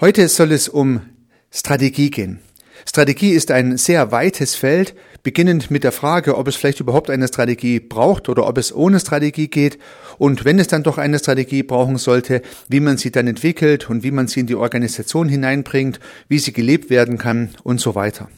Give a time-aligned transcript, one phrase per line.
[0.00, 1.02] Heute soll es um
[1.52, 2.40] Strategie gehen.
[2.84, 7.28] Strategie ist ein sehr weites Feld, beginnend mit der Frage, ob es vielleicht überhaupt eine
[7.28, 9.78] Strategie braucht oder ob es ohne Strategie geht
[10.18, 14.02] und wenn es dann doch eine Strategie brauchen sollte, wie man sie dann entwickelt und
[14.02, 18.28] wie man sie in die Organisation hineinbringt, wie sie gelebt werden kann und so weiter.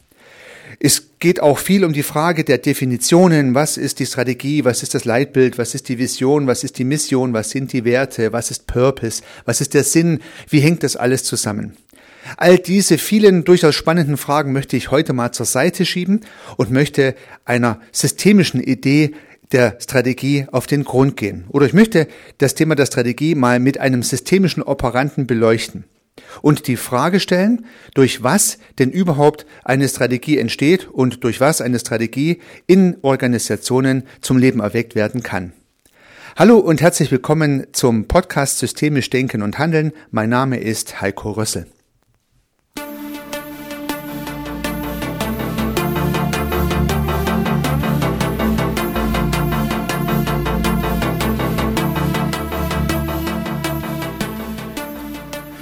[0.78, 3.54] Es geht auch viel um die Frage der Definitionen.
[3.54, 4.64] Was ist die Strategie?
[4.64, 5.58] Was ist das Leitbild?
[5.58, 6.46] Was ist die Vision?
[6.46, 7.32] Was ist die Mission?
[7.32, 8.32] Was sind die Werte?
[8.32, 9.22] Was ist Purpose?
[9.44, 10.20] Was ist der Sinn?
[10.48, 11.76] Wie hängt das alles zusammen?
[12.36, 16.20] All diese vielen durchaus spannenden Fragen möchte ich heute mal zur Seite schieben
[16.56, 19.12] und möchte einer systemischen Idee
[19.52, 21.44] der Strategie auf den Grund gehen.
[21.48, 25.84] Oder ich möchte das Thema der Strategie mal mit einem systemischen Operanten beleuchten
[26.42, 31.78] und die Frage stellen, durch was denn überhaupt eine Strategie entsteht und durch was eine
[31.78, 35.52] Strategie in Organisationen zum Leben erweckt werden kann.
[36.36, 39.92] Hallo und herzlich willkommen zum Podcast Systemisch Denken und Handeln.
[40.10, 41.66] Mein Name ist Heiko Rössel.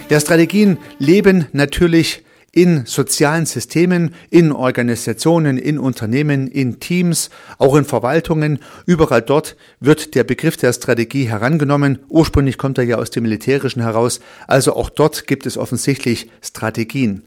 [0.07, 7.85] Ja, Strategien leben natürlich in sozialen Systemen, in Organisationen, in Unternehmen, in Teams, auch in
[7.85, 8.59] Verwaltungen.
[8.85, 11.99] Überall dort wird der Begriff der Strategie herangenommen.
[12.07, 14.19] Ursprünglich kommt er ja aus dem Militärischen heraus.
[14.47, 17.23] Also auch dort gibt es offensichtlich Strategien.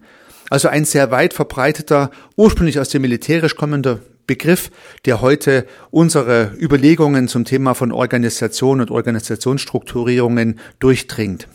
[0.49, 4.71] Also ein sehr weit verbreiteter, ursprünglich aus dem Militärisch kommender Begriff,
[5.05, 11.49] der heute unsere Überlegungen zum Thema von Organisation und Organisationsstrukturierungen durchdringt.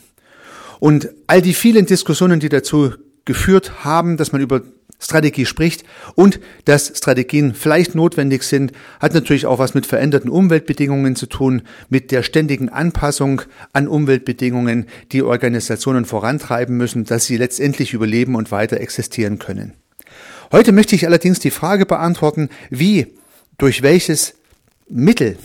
[0.84, 2.92] Und all die vielen Diskussionen, die dazu
[3.23, 4.64] geführt haben, dass man über
[5.00, 11.16] Strategie spricht und dass Strategien vielleicht notwendig sind, hat natürlich auch was mit veränderten Umweltbedingungen
[11.16, 17.94] zu tun, mit der ständigen Anpassung an Umweltbedingungen, die Organisationen vorantreiben müssen, dass sie letztendlich
[17.94, 19.76] überleben und weiter existieren können.
[20.52, 23.08] Heute möchte ich allerdings die Frage beantworten, wie,
[23.58, 24.33] durch welches
[24.89, 25.38] Mittel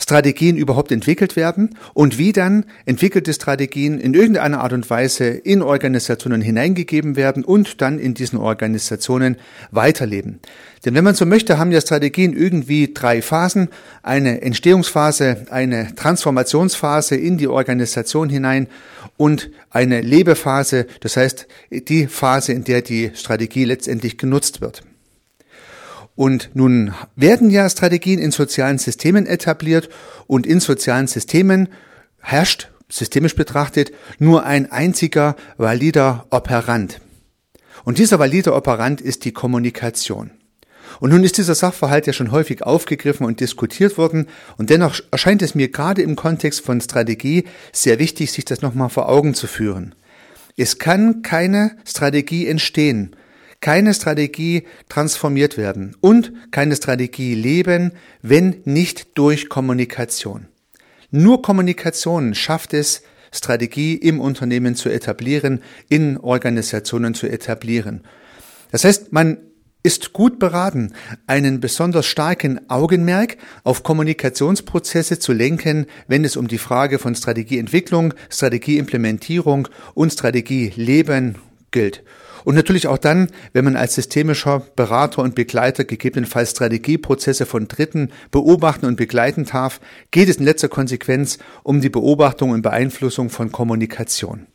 [0.00, 5.60] Strategien überhaupt entwickelt werden und wie dann entwickelte Strategien in irgendeiner Art und Weise in
[5.60, 9.36] Organisationen hineingegeben werden und dann in diesen Organisationen
[9.70, 10.38] weiterleben.
[10.84, 13.68] Denn wenn man so möchte, haben ja Strategien irgendwie drei Phasen.
[14.02, 18.68] Eine Entstehungsphase, eine Transformationsphase in die Organisation hinein
[19.16, 24.82] und eine Lebephase, das heißt die Phase, in der die Strategie letztendlich genutzt wird.
[26.18, 29.88] Und nun werden ja Strategien in sozialen Systemen etabliert
[30.26, 31.68] und in sozialen Systemen
[32.20, 37.00] herrscht, systemisch betrachtet, nur ein einziger valider Operant.
[37.84, 40.32] Und dieser valide Operant ist die Kommunikation.
[40.98, 45.40] Und nun ist dieser Sachverhalt ja schon häufig aufgegriffen und diskutiert worden, und dennoch erscheint
[45.42, 49.46] es mir gerade im Kontext von Strategie sehr wichtig, sich das nochmal vor Augen zu
[49.46, 49.94] führen.
[50.56, 53.14] Es kann keine Strategie entstehen,
[53.60, 57.92] keine Strategie transformiert werden und keine Strategie leben,
[58.22, 60.46] wenn nicht durch Kommunikation.
[61.10, 63.02] Nur Kommunikation schafft es,
[63.32, 68.02] Strategie im Unternehmen zu etablieren, in Organisationen zu etablieren.
[68.70, 69.38] Das heißt, man
[69.82, 70.92] ist gut beraten,
[71.26, 78.12] einen besonders starken Augenmerk auf Kommunikationsprozesse zu lenken, wenn es um die Frage von Strategieentwicklung,
[78.28, 81.36] Strategieimplementierung und Strategieleben
[81.70, 82.02] gilt.
[82.44, 88.10] Und natürlich auch dann, wenn man als systemischer Berater und Begleiter gegebenenfalls Strategieprozesse von Dritten
[88.30, 93.52] beobachten und begleiten darf, geht es in letzter Konsequenz um die Beobachtung und Beeinflussung von
[93.52, 94.46] Kommunikation.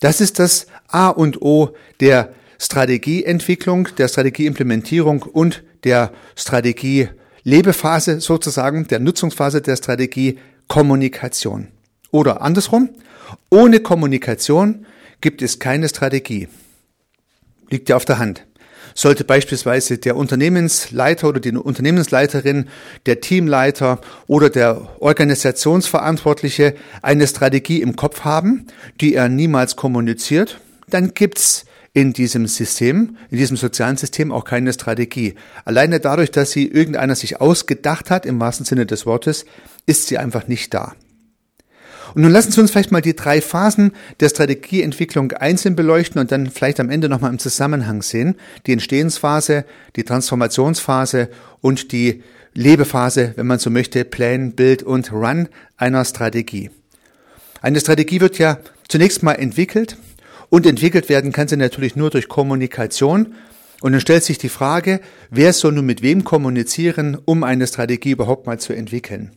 [0.00, 9.00] Das ist das A und O der Strategieentwicklung, der Strategieimplementierung und der Strategie-Lebephase sozusagen, der
[9.00, 11.68] Nutzungsphase der Strategie Kommunikation.
[12.10, 12.90] Oder andersrum,
[13.50, 14.86] ohne Kommunikation
[15.20, 16.48] gibt es keine Strategie
[17.70, 18.44] liegt ja auf der Hand.
[18.94, 22.68] Sollte beispielsweise der Unternehmensleiter oder die Unternehmensleiterin,
[23.06, 28.66] der Teamleiter oder der Organisationsverantwortliche eine Strategie im Kopf haben,
[29.00, 34.72] die er niemals kommuniziert, dann gibt's in diesem System, in diesem sozialen System auch keine
[34.72, 35.34] Strategie.
[35.64, 39.44] Alleine dadurch, dass sie irgendeiner sich ausgedacht hat, im wahrsten Sinne des Wortes,
[39.86, 40.94] ist sie einfach nicht da.
[42.14, 46.32] Und nun lassen Sie uns vielleicht mal die drei Phasen der Strategieentwicklung einzeln beleuchten und
[46.32, 48.36] dann vielleicht am Ende nochmal im Zusammenhang sehen.
[48.66, 49.64] Die Entstehensphase,
[49.96, 51.28] die Transformationsphase
[51.60, 52.22] und die
[52.54, 56.70] Lebephase, wenn man so möchte, Plan, Build und Run einer Strategie.
[57.60, 58.58] Eine Strategie wird ja
[58.88, 59.96] zunächst mal entwickelt
[60.48, 63.34] und entwickelt werden kann sie natürlich nur durch Kommunikation.
[63.80, 65.00] Und dann stellt sich die Frage,
[65.30, 69.30] wer soll nun mit wem kommunizieren, um eine Strategie überhaupt mal zu entwickeln.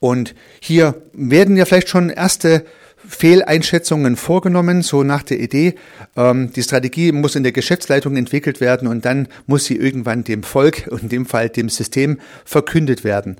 [0.00, 2.64] Und hier werden ja vielleicht schon erste
[3.08, 5.74] Fehleinschätzungen vorgenommen, so nach der Idee,
[6.16, 10.42] ähm, die Strategie muss in der Geschäftsleitung entwickelt werden und dann muss sie irgendwann dem
[10.42, 13.36] Volk und in dem Fall dem System verkündet werden.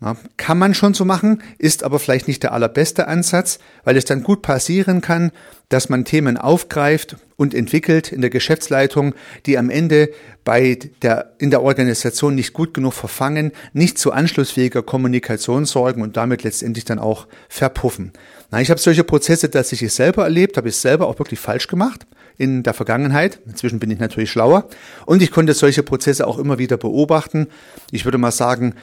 [0.00, 4.04] Ja, kann man schon so machen, ist aber vielleicht nicht der allerbeste Ansatz, weil es
[4.04, 5.30] dann gut passieren kann,
[5.68, 9.14] dass man Themen aufgreift und entwickelt in der Geschäftsleitung,
[9.46, 10.10] die am Ende
[10.44, 16.16] bei der, in der Organisation nicht gut genug verfangen, nicht zu anschlussfähiger Kommunikation sorgen und
[16.16, 18.12] damit letztendlich dann auch verpuffen.
[18.50, 22.06] Na, ich habe solche Prozesse tatsächlich selber erlebt, habe ich selber auch wirklich falsch gemacht
[22.36, 23.40] in der Vergangenheit.
[23.46, 24.68] Inzwischen bin ich natürlich schlauer
[25.06, 27.48] und ich konnte solche Prozesse auch immer wieder beobachten.
[27.90, 28.74] Ich würde mal sagen,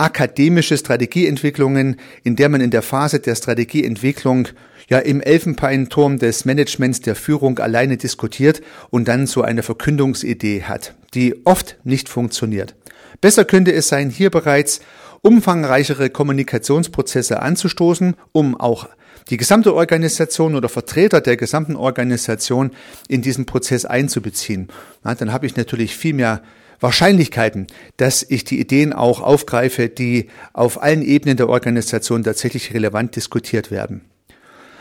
[0.00, 4.48] akademische Strategieentwicklungen, in der man in der Phase der Strategieentwicklung
[4.88, 8.60] ja im Elfenbeinturm des Managements der Führung alleine diskutiert
[8.90, 12.74] und dann so eine Verkündungsidee hat, die oft nicht funktioniert.
[13.20, 14.80] Besser könnte es sein, hier bereits
[15.22, 18.88] umfangreichere Kommunikationsprozesse anzustoßen, um auch
[19.28, 22.70] die gesamte Organisation oder Vertreter der gesamten Organisation
[23.06, 24.68] in diesen Prozess einzubeziehen.
[25.04, 26.42] Na, dann habe ich natürlich viel mehr
[26.80, 27.66] Wahrscheinlichkeiten,
[27.96, 33.70] dass ich die Ideen auch aufgreife, die auf allen Ebenen der Organisation tatsächlich relevant diskutiert
[33.70, 34.02] werden.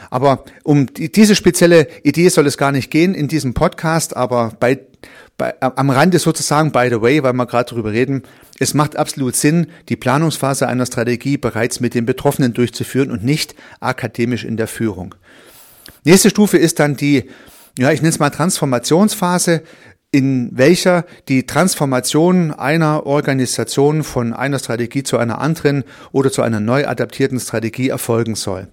[0.09, 4.79] Aber um diese spezielle Idee soll es gar nicht gehen in diesem Podcast, aber bei,
[5.37, 8.23] bei, am Rande sozusagen, by the way, weil wir gerade darüber reden,
[8.59, 13.55] es macht absolut Sinn, die Planungsphase einer Strategie bereits mit den Betroffenen durchzuführen und nicht
[13.79, 15.15] akademisch in der Führung.
[16.03, 17.29] Nächste Stufe ist dann die,
[17.77, 19.61] ja, ich nenne es mal Transformationsphase
[20.11, 26.59] in welcher die Transformation einer Organisation von einer Strategie zu einer anderen oder zu einer
[26.59, 28.69] neu adaptierten Strategie erfolgen soll.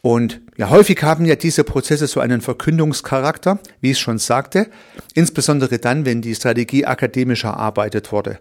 [0.00, 4.68] Und ja, häufig haben ja diese Prozesse so einen Verkündungscharakter, wie ich schon sagte,
[5.14, 8.38] insbesondere dann, wenn die Strategie akademisch erarbeitet wurde.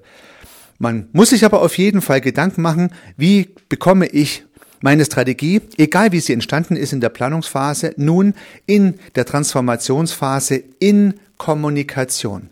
[0.80, 4.46] Man muss sich aber auf jeden Fall Gedanken machen, wie bekomme ich
[4.82, 8.34] meine Strategie, egal wie sie entstanden ist in der Planungsphase, nun
[8.66, 12.50] in der Transformationsphase in Kommunikation.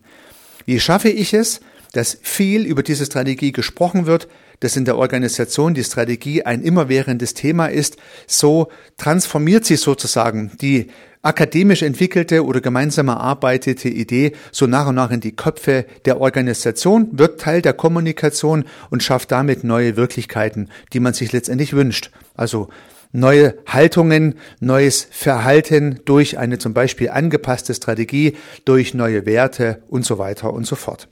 [0.65, 1.61] Wie schaffe ich es,
[1.93, 4.27] dass viel über diese Strategie gesprochen wird,
[4.59, 10.87] dass in der Organisation die Strategie ein immerwährendes Thema ist, so transformiert sie sozusagen die
[11.25, 17.09] akademisch entwickelte oder gemeinsam erarbeitete Idee so nach und nach in die Köpfe der Organisation,
[17.11, 22.11] wird Teil der Kommunikation und schafft damit neue Wirklichkeiten, die man sich letztendlich wünscht.
[22.35, 22.69] Also
[23.11, 30.17] neue Haltungen, neues Verhalten durch eine zum Beispiel angepasste Strategie, durch neue Werte und so
[30.17, 31.07] weiter und so fort.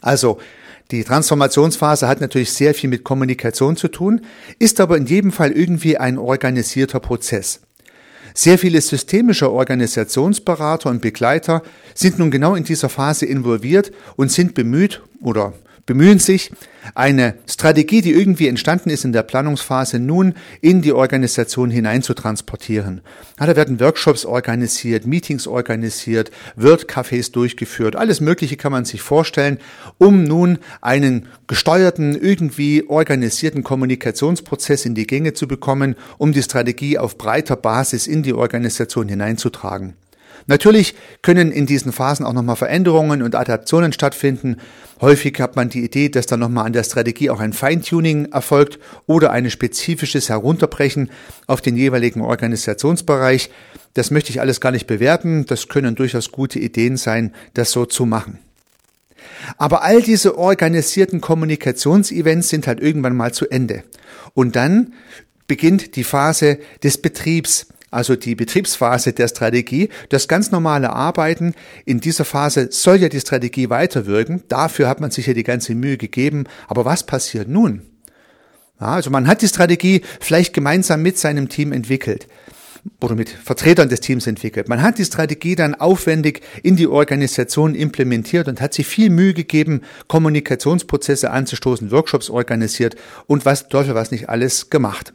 [0.00, 0.38] Also
[0.92, 4.20] die Transformationsphase hat natürlich sehr viel mit Kommunikation zu tun,
[4.58, 7.65] ist aber in jedem Fall irgendwie ein organisierter Prozess.
[8.38, 11.62] Sehr viele systemische Organisationsberater und Begleiter
[11.94, 15.54] sind nun genau in dieser Phase involviert und sind bemüht oder
[15.86, 16.50] bemühen sich,
[16.94, 22.14] eine Strategie, die irgendwie entstanden ist in der Planungsphase, nun in die Organisation hinein zu
[22.14, 23.00] transportieren.
[23.40, 29.58] Ja, da werden Workshops organisiert, Meetings organisiert, Wordcafés durchgeführt, alles Mögliche kann man sich vorstellen,
[29.98, 36.98] um nun einen gesteuerten, irgendwie organisierten Kommunikationsprozess in die Gänge zu bekommen, um die Strategie
[36.98, 39.94] auf breiter Basis in die Organisation hineinzutragen.
[40.46, 44.58] Natürlich können in diesen Phasen auch nochmal Veränderungen und Adaptionen stattfinden.
[45.00, 48.78] Häufig hat man die Idee, dass dann nochmal an der Strategie auch ein Feintuning erfolgt
[49.06, 51.10] oder ein spezifisches Herunterbrechen
[51.46, 53.50] auf den jeweiligen Organisationsbereich.
[53.94, 55.46] Das möchte ich alles gar nicht bewerten.
[55.46, 58.38] Das können durchaus gute Ideen sein, das so zu machen.
[59.58, 63.82] Aber all diese organisierten Kommunikationsevents sind halt irgendwann mal zu Ende.
[64.34, 64.92] Und dann
[65.46, 71.54] beginnt die Phase des Betriebs also die Betriebsphase der Strategie, das ganz normale Arbeiten.
[71.84, 74.42] In dieser Phase soll ja die Strategie weiterwirken.
[74.48, 76.44] Dafür hat man sich ja die ganze Mühe gegeben.
[76.68, 77.82] Aber was passiert nun?
[78.78, 82.28] Ja, also man hat die Strategie vielleicht gemeinsam mit seinem Team entwickelt
[83.00, 84.68] oder mit Vertretern des Teams entwickelt.
[84.68, 89.34] Man hat die Strategie dann aufwendig in die Organisation implementiert und hat sich viel Mühe
[89.34, 95.14] gegeben, Kommunikationsprozesse anzustoßen, Workshops organisiert und was Teufel was nicht alles gemacht.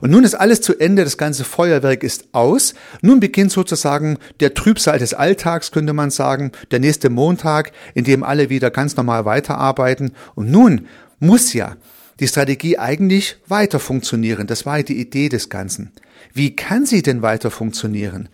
[0.00, 2.74] Und nun ist alles zu Ende, das ganze Feuerwerk ist aus.
[3.02, 8.22] Nun beginnt sozusagen der Trübsal des Alltags, könnte man sagen, der nächste Montag, in dem
[8.22, 10.12] alle wieder ganz normal weiterarbeiten.
[10.34, 10.86] Und nun
[11.18, 11.76] muss ja
[12.20, 14.46] die Strategie eigentlich weiter funktionieren.
[14.46, 15.92] Das war die Idee des Ganzen.
[16.32, 18.28] Wie kann sie denn weiter funktionieren?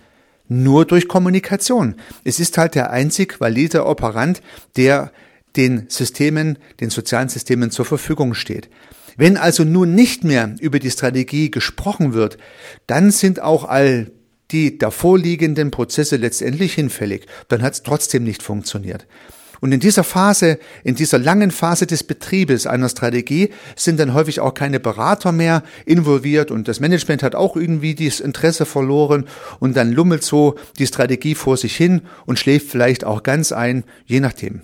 [0.48, 1.94] Nur durch Kommunikation.
[2.22, 4.42] Es ist halt der einzig valide Operant,
[4.76, 5.10] der
[5.56, 8.68] den Systemen, den sozialen Systemen zur Verfügung steht.
[9.16, 12.38] Wenn also nun nicht mehr über die Strategie gesprochen wird,
[12.86, 14.10] dann sind auch all
[14.50, 17.26] die davorliegenden Prozesse letztendlich hinfällig.
[17.48, 19.06] Dann hat es trotzdem nicht funktioniert.
[19.60, 24.40] Und in dieser Phase, in dieser langen Phase des Betriebes einer Strategie sind dann häufig
[24.40, 29.26] auch keine Berater mehr involviert und das Management hat auch irgendwie dieses Interesse verloren
[29.60, 33.84] und dann lummelt so die Strategie vor sich hin und schläft vielleicht auch ganz ein,
[34.04, 34.60] je nachdem.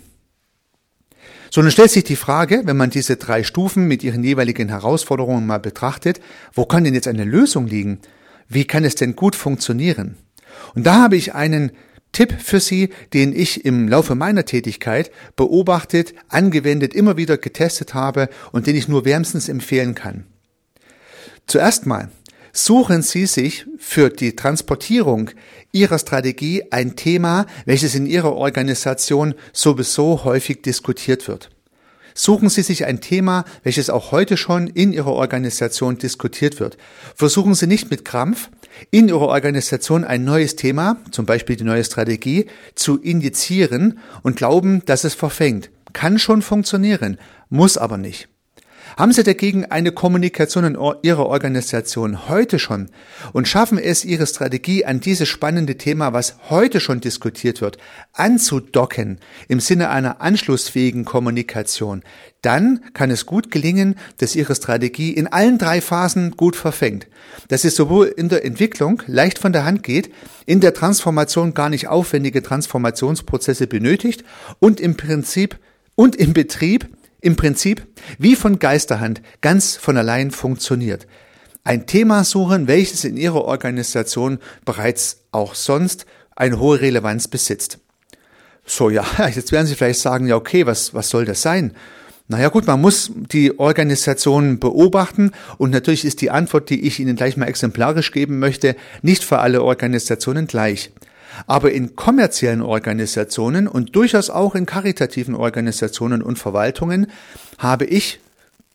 [1.53, 5.47] So, nun stellt sich die Frage, wenn man diese drei Stufen mit ihren jeweiligen Herausforderungen
[5.47, 6.21] mal betrachtet,
[6.53, 7.99] wo kann denn jetzt eine Lösung liegen?
[8.49, 10.17] Wie kann es denn gut funktionieren?
[10.75, 11.73] Und da habe ich einen
[12.13, 18.29] Tipp für Sie, den ich im Laufe meiner Tätigkeit beobachtet, angewendet, immer wieder getestet habe
[18.53, 20.27] und den ich nur wärmstens empfehlen kann.
[21.47, 22.11] Zuerst mal,
[22.53, 25.31] suchen Sie sich für die Transportierung
[25.73, 31.51] Ihrer Strategie ein Thema, welches in Ihrer Organisation sowieso häufig diskutiert wird.
[32.15, 36.77] Suchen Sie sich ein Thema, welches auch heute schon in Ihrer Organisation diskutiert wird.
[37.15, 38.51] Versuchen Sie nicht mit Krampf,
[38.91, 44.83] in Ihrer Organisation ein neues Thema, zum Beispiel die neue Strategie, zu injizieren und glauben,
[44.87, 45.71] dass es verfängt.
[45.93, 48.29] Kann schon funktionieren, muss aber nicht.
[48.97, 52.91] Haben Sie dagegen eine Kommunikation in Ihrer Organisation heute schon
[53.33, 57.79] und schaffen es, Ihre Strategie an dieses spannende Thema, was heute schon diskutiert wird,
[58.13, 59.19] anzudocken
[59.49, 62.03] im Sinne einer anschlussfähigen Kommunikation,
[62.43, 67.07] dann kann es gut gelingen, dass Ihre Strategie in allen drei Phasen gut verfängt.
[67.49, 70.11] Dass es sowohl in der Entwicklung leicht von der Hand geht,
[70.47, 74.25] in der Transformation gar nicht aufwendige Transformationsprozesse benötigt
[74.59, 75.59] und im Prinzip
[75.95, 76.89] und im Betrieb
[77.21, 77.87] im Prinzip
[78.19, 81.07] wie von Geisterhand ganz von allein funktioniert.
[81.63, 87.79] Ein Thema suchen, welches in Ihrer Organisation bereits auch sonst eine hohe Relevanz besitzt.
[88.65, 91.75] So, ja, jetzt werden Sie vielleicht sagen, ja, okay, was, was soll das sein?
[92.29, 97.17] Naja gut, man muss die Organisation beobachten und natürlich ist die Antwort, die ich Ihnen
[97.17, 100.93] gleich mal exemplarisch geben möchte, nicht für alle Organisationen gleich.
[101.47, 107.07] Aber in kommerziellen Organisationen und durchaus auch in karitativen Organisationen und Verwaltungen
[107.59, 108.21] habe ich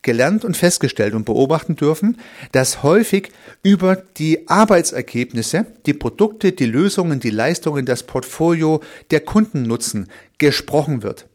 [0.06, 2.18] gelernt und festgestellt und beobachten dürfen,
[2.52, 3.32] dass häufig
[3.64, 8.82] über die Arbeitsergebnisse, die Produkte, die Lösungen, die Leistungen, das Portfolio
[9.12, 10.08] der Kundennutzen
[10.38, 11.26] gesprochen wird.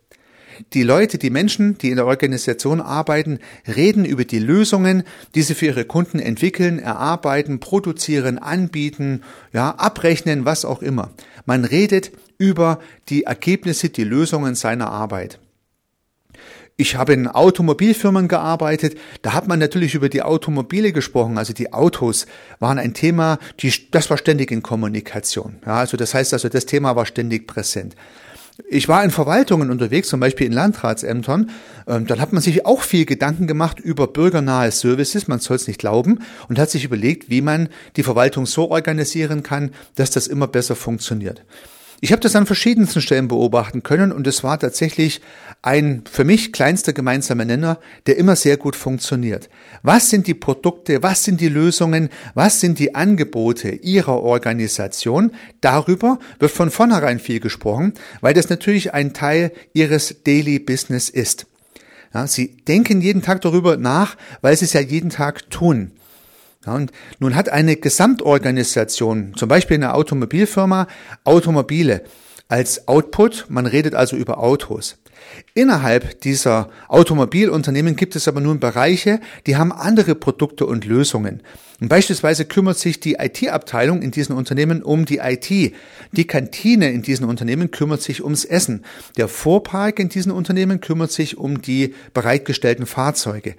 [0.73, 5.55] Die Leute, die Menschen, die in der Organisation arbeiten, reden über die Lösungen, die sie
[5.55, 11.11] für ihre Kunden entwickeln, erarbeiten, produzieren, anbieten, ja, abrechnen, was auch immer.
[11.47, 15.39] Man redet über die Ergebnisse, die Lösungen seiner Arbeit.
[16.81, 21.75] Ich habe in Automobilfirmen gearbeitet, da hat man natürlich über die Automobile gesprochen, also die
[21.75, 22.25] Autos
[22.59, 25.57] waren ein Thema, die, das war ständig in Kommunikation.
[25.67, 27.97] Ja, also das heißt also, das Thema war ständig präsent.
[28.69, 31.51] Ich war in Verwaltungen unterwegs, zum Beispiel in Landratsämtern.
[31.87, 35.69] Ähm, dann hat man sich auch viel Gedanken gemacht über bürgernahe Services, man soll es
[35.69, 40.27] nicht glauben, und hat sich überlegt, wie man die Verwaltung so organisieren kann, dass das
[40.27, 41.43] immer besser funktioniert.
[42.03, 45.21] Ich habe das an verschiedensten Stellen beobachten können und es war tatsächlich
[45.61, 49.51] ein für mich kleinster gemeinsamer Nenner, der immer sehr gut funktioniert.
[49.83, 55.33] Was sind die Produkte, was sind die Lösungen, was sind die Angebote Ihrer Organisation?
[55.61, 57.93] Darüber wird von vornherein viel gesprochen,
[58.23, 61.47] weil das natürlich ein Teil Ihres Daily Business ist.
[62.15, 65.93] Ja, Sie denken jeden Tag darüber nach, weil Sie es ja jeden Tag tun.
[66.67, 70.89] Ja, und nun hat eine Gesamtorganisation, zum Beispiel eine Automobilfirma,
[71.25, 72.05] Automobile
[72.49, 73.47] als Output.
[73.49, 74.99] Man redet also über Autos.
[75.55, 81.43] Innerhalb dieser Automobilunternehmen gibt es aber nun Bereiche, die haben andere Produkte und Lösungen.
[81.81, 85.49] Und beispielsweise kümmert sich die IT-Abteilung in diesen Unternehmen um die IT.
[86.13, 88.85] Die Kantine in diesen Unternehmen kümmert sich ums Essen.
[89.17, 93.55] Der Vorpark in diesen Unternehmen kümmert sich um die bereitgestellten Fahrzeuge.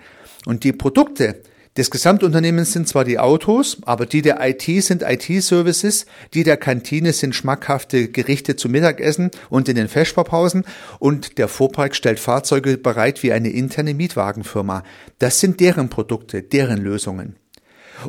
[0.46, 1.42] Und die Produkte,
[1.78, 7.14] des Gesamtunternehmens sind zwar die Autos, aber die der IT sind IT-Services, die der Kantine
[7.14, 10.66] sind schmackhafte Gerichte zum Mittagessen und in den Feschbarpausen
[11.00, 14.84] und der Fuhrpark stellt Fahrzeuge bereit wie eine interne Mietwagenfirma.
[15.20, 17.41] Das sind deren Produkte, deren Lösungen.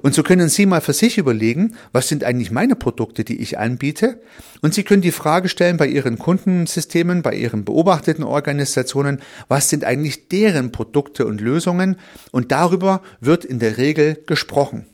[0.01, 3.59] Und so können Sie mal für sich überlegen, was sind eigentlich meine Produkte, die ich
[3.59, 4.21] anbiete?
[4.63, 9.85] Und Sie können die Frage stellen bei Ihren Kundensystemen, bei Ihren beobachteten Organisationen, was sind
[9.85, 11.97] eigentlich deren Produkte und Lösungen?
[12.31, 14.87] Und darüber wird in der Regel gesprochen.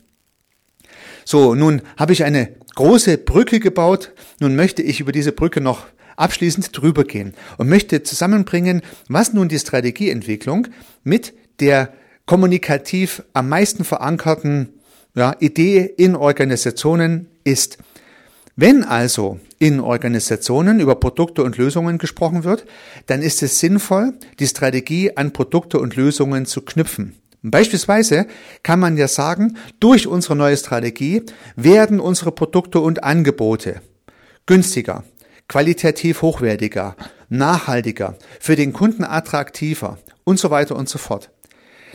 [1.23, 4.13] So, nun habe ich eine große Brücke gebaut.
[4.39, 5.85] Nun möchte ich über diese Brücke noch
[6.17, 10.67] abschließend drüber gehen und möchte zusammenbringen, was nun die Strategieentwicklung
[11.03, 11.93] mit der
[12.25, 14.69] kommunikativ am meisten verankerten
[15.15, 17.77] ja, Idee in Organisationen ist.
[18.55, 22.65] Wenn also in Organisationen über Produkte und Lösungen gesprochen wird,
[23.05, 27.15] dann ist es sinnvoll, die Strategie an Produkte und Lösungen zu knüpfen.
[27.41, 28.27] Beispielsweise
[28.63, 31.23] kann man ja sagen, durch unsere neue Strategie
[31.55, 33.81] werden unsere Produkte und Angebote
[34.45, 35.03] günstiger,
[35.47, 36.95] qualitativ hochwertiger,
[37.29, 41.29] nachhaltiger, für den Kunden attraktiver und so weiter und so fort.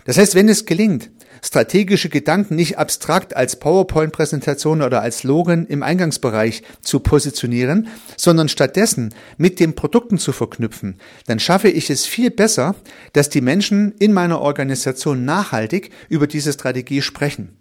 [0.04, 1.10] Das heißt, wenn es gelingt,
[1.44, 9.14] strategische Gedanken nicht abstrakt als PowerPoint-Präsentation oder als Slogan im Eingangsbereich zu positionieren, sondern stattdessen
[9.36, 10.96] mit den Produkten zu verknüpfen,
[11.26, 12.74] dann schaffe ich es viel besser,
[13.12, 17.56] dass die Menschen in meiner Organisation nachhaltig über diese Strategie sprechen.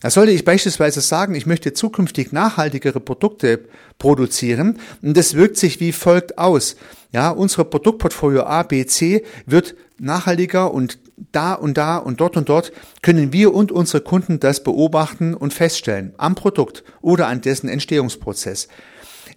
[0.00, 3.60] Da sollte ich beispielsweise sagen, ich möchte zukünftig nachhaltigere Produkte
[3.98, 6.76] produzieren und das wirkt sich wie folgt aus.
[7.12, 10.98] Ja, unsere Produktportfolio A, B, C wird nachhaltiger und
[11.32, 15.54] da und da und dort und dort können wir und unsere Kunden das beobachten und
[15.54, 18.68] feststellen am Produkt oder an dessen Entstehungsprozess.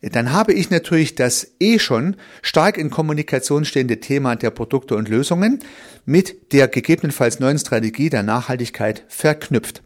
[0.02, 5.10] Dann habe ich natürlich das eh schon stark in Kommunikation stehende Thema der Produkte und
[5.10, 5.60] Lösungen
[6.06, 9.82] mit der gegebenenfalls neuen Strategie der Nachhaltigkeit verknüpft.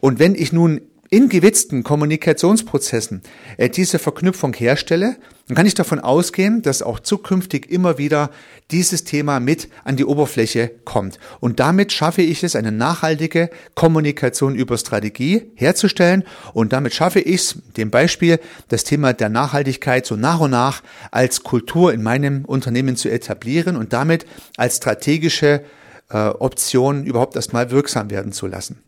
[0.00, 0.80] Und wenn ich nun
[1.12, 3.22] in gewitzten Kommunikationsprozessen
[3.56, 5.16] äh, diese Verknüpfung herstelle,
[5.48, 8.30] dann kann ich davon ausgehen, dass auch zukünftig immer wieder
[8.70, 11.18] dieses Thema mit an die Oberfläche kommt.
[11.40, 16.22] Und damit schaffe ich es, eine nachhaltige Kommunikation über Strategie herzustellen.
[16.54, 18.38] Und damit schaffe ich es, dem Beispiel,
[18.68, 23.76] das Thema der Nachhaltigkeit so nach und nach als Kultur in meinem Unternehmen zu etablieren
[23.76, 24.26] und damit
[24.56, 25.64] als strategische
[26.10, 28.78] äh, Option überhaupt erstmal wirksam werden zu lassen.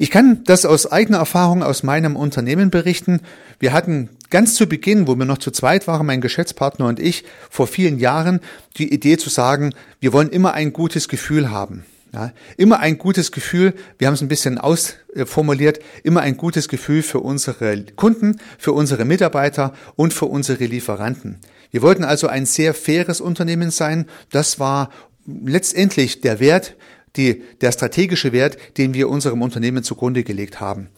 [0.00, 3.20] Ich kann das aus eigener Erfahrung aus meinem Unternehmen berichten.
[3.58, 7.24] Wir hatten ganz zu Beginn, wo wir noch zu zweit waren, mein Geschäftspartner und ich,
[7.50, 8.38] vor vielen Jahren
[8.76, 11.84] die Idee zu sagen, wir wollen immer ein gutes Gefühl haben.
[12.14, 17.02] Ja, immer ein gutes Gefühl, wir haben es ein bisschen ausformuliert, immer ein gutes Gefühl
[17.02, 21.38] für unsere Kunden, für unsere Mitarbeiter und für unsere Lieferanten.
[21.70, 24.06] Wir wollten also ein sehr faires Unternehmen sein.
[24.30, 24.88] Das war
[25.26, 26.76] letztendlich der Wert,
[27.18, 30.88] die, der strategische Wert, den wir unserem Unternehmen zugrunde gelegt haben.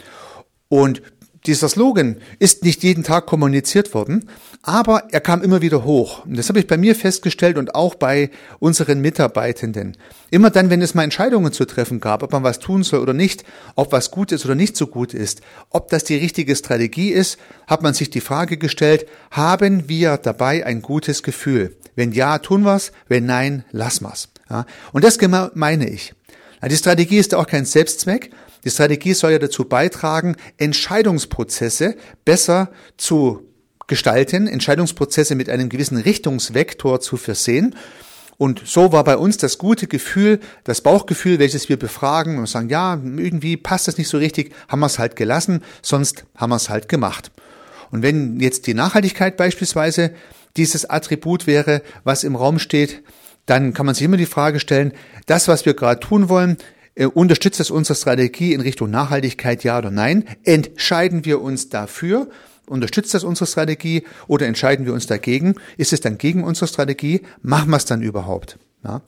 [0.68, 1.02] Und
[1.46, 4.28] dieser Slogan ist nicht jeden Tag kommuniziert worden,
[4.62, 6.26] aber er kam immer wieder hoch.
[6.26, 9.96] Und das habe ich bei mir festgestellt und auch bei unseren Mitarbeitenden.
[10.30, 13.14] Immer dann, wenn es mal Entscheidungen zu treffen gab, ob man was tun soll oder
[13.14, 17.10] nicht, ob was gut ist oder nicht so gut ist, ob das die richtige Strategie
[17.10, 21.79] ist, hat man sich die Frage gestellt, haben wir dabei ein gutes Gefühl?
[21.96, 24.28] Wenn ja, tun wir's, wenn nein, lassen wir's.
[24.48, 25.18] Ja, und das
[25.54, 26.14] meine ich.
[26.68, 28.30] Die Strategie ist auch kein Selbstzweck.
[28.64, 33.46] Die Strategie soll ja dazu beitragen, Entscheidungsprozesse besser zu
[33.86, 37.74] gestalten, Entscheidungsprozesse mit einem gewissen Richtungsvektor zu versehen.
[38.36, 42.70] Und so war bei uns das gute Gefühl, das Bauchgefühl, welches wir befragen und sagen,
[42.70, 46.56] ja, irgendwie passt das nicht so richtig, haben wir es halt gelassen, sonst haben wir
[46.56, 47.30] es halt gemacht.
[47.90, 50.12] Und wenn jetzt die Nachhaltigkeit beispielsweise
[50.56, 53.02] dieses Attribut wäre, was im Raum steht,
[53.46, 54.92] dann kann man sich immer die Frage stellen,
[55.26, 56.56] das, was wir gerade tun wollen,
[56.94, 60.24] äh, unterstützt das unsere Strategie in Richtung Nachhaltigkeit, ja oder nein?
[60.44, 62.28] Entscheiden wir uns dafür?
[62.66, 65.54] Unterstützt das unsere Strategie oder entscheiden wir uns dagegen?
[65.76, 67.22] Ist es dann gegen unsere Strategie?
[67.42, 68.58] Machen wir es dann überhaupt?
[68.84, 69.02] Ja?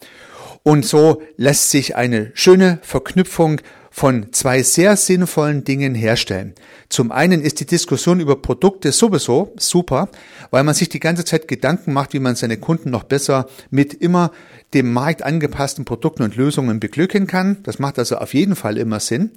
[0.65, 3.61] Und so lässt sich eine schöne Verknüpfung
[3.93, 6.55] von zwei sehr sinnvollen Dingen herstellen.
[6.89, 10.09] Zum einen ist die Diskussion über Produkte sowieso super,
[10.51, 13.93] weil man sich die ganze Zeit Gedanken macht, wie man seine Kunden noch besser mit
[13.93, 14.33] immer
[14.73, 17.59] dem Markt angepassten Produkten und Lösungen beglücken kann.
[17.65, 19.31] Das macht also auf jeden Fall immer Sinn.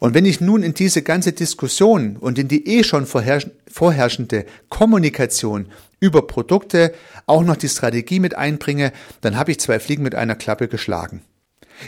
[0.00, 5.66] Und wenn ich nun in diese ganze Diskussion und in die eh schon vorherrschende Kommunikation
[5.98, 6.92] über Produkte
[7.24, 11.22] auch noch die Strategie mit einbringe, dann habe ich zwei Fliegen mit einer Klappe geschlagen.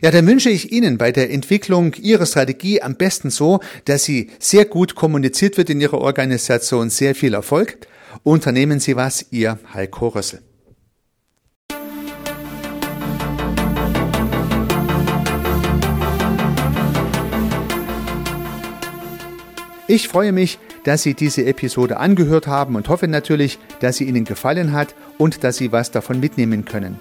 [0.03, 4.31] Ja, dann wünsche ich Ihnen bei der Entwicklung Ihrer Strategie am besten so, dass sie
[4.39, 6.91] sehr gut kommuniziert wird in Ihrer Organisation.
[6.91, 7.79] Sehr viel Erfolg.
[8.23, 10.41] Unternehmen Sie was, Ihr Heiko Rössel.
[19.89, 24.25] Ich freue mich, dass Sie diese Episode angehört haben und hoffe natürlich, dass sie Ihnen
[24.25, 27.01] gefallen hat und dass Sie was davon mitnehmen können.